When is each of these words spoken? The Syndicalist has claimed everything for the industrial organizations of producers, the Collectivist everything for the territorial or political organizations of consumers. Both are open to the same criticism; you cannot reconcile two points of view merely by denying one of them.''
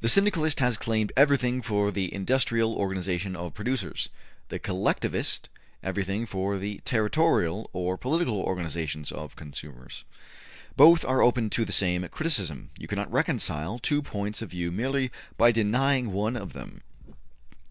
The 0.00 0.08
Syndicalist 0.08 0.60
has 0.60 0.78
claimed 0.78 1.12
everything 1.14 1.60
for 1.60 1.90
the 1.90 2.10
industrial 2.14 2.74
organizations 2.74 3.36
of 3.36 3.52
producers, 3.52 4.08
the 4.48 4.58
Collectivist 4.58 5.50
everything 5.82 6.24
for 6.24 6.56
the 6.56 6.78
territorial 6.86 7.68
or 7.74 7.98
political 7.98 8.40
organizations 8.40 9.12
of 9.12 9.36
consumers. 9.36 10.04
Both 10.78 11.04
are 11.04 11.20
open 11.20 11.50
to 11.50 11.66
the 11.66 11.72
same 11.72 12.08
criticism; 12.08 12.70
you 12.78 12.88
cannot 12.88 13.12
reconcile 13.12 13.78
two 13.78 14.00
points 14.00 14.40
of 14.40 14.52
view 14.52 14.72
merely 14.72 15.10
by 15.36 15.52
denying 15.52 16.12
one 16.12 16.34
of 16.34 16.54
them.'' 16.54 16.80